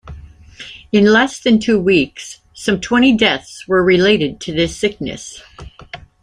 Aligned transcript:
In 0.91 1.05
less 1.05 1.39
than 1.39 1.59
two 1.59 1.79
weeks, 1.79 2.41
some 2.55 2.79
twenty 2.81 3.15
deaths 3.15 3.67
were 3.67 3.83
related 3.83 4.39
to 4.39 4.51
this 4.51 4.75
sickness. 4.75 5.43